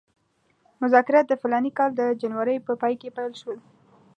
[0.81, 3.57] مذاکرات د فلاني کال د جنورۍ په پای کې پیل شول.